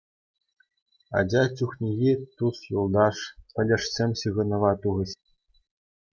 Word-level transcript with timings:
Ача 1.19 1.43
чухнехи 1.57 2.13
тус-юлташ, 2.39 3.17
пӗлӗшсем 3.53 4.11
ҫыхӑнӑва 4.23 4.71
тухӗҫ. 4.85 5.11